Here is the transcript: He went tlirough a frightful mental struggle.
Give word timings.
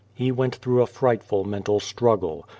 He 0.15 0.31
went 0.31 0.59
tlirough 0.59 0.81
a 0.81 0.85
frightful 0.87 1.43
mental 1.45 1.79
struggle. 1.79 2.47